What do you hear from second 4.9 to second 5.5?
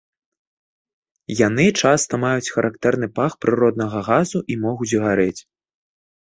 гарэць.